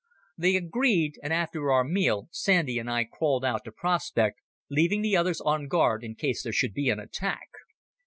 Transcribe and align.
They 0.35 0.55
agreed, 0.55 1.19
and 1.21 1.31
after 1.31 1.71
our 1.71 1.83
meal 1.83 2.27
Sandy 2.31 2.79
and 2.79 2.89
I 2.89 3.03
crawled 3.03 3.45
out 3.45 3.63
to 3.65 3.71
prospect, 3.71 4.41
leaving 4.67 5.03
the 5.03 5.15
others 5.15 5.39
on 5.39 5.67
guard 5.67 6.03
in 6.03 6.15
case 6.15 6.41
there 6.41 6.51
should 6.53 6.73
be 6.73 6.89
an 6.89 6.99
attack. 6.99 7.49